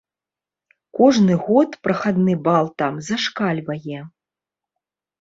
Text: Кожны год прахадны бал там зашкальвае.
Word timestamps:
Кожны 0.99 1.33
год 1.51 1.77
прахадны 1.89 2.33
бал 2.49 2.65
там 2.83 2.93
зашкальвае. 3.11 3.99